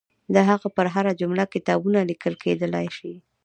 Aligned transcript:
د 0.33 0.35
هغه 0.49 0.67
پر 0.75 0.85
هره 0.93 1.13
جمله 1.21 1.43
کتابونه 1.53 1.99
لیکل 2.09 2.33
کېدلای 2.43 2.87
شي. 2.97 3.13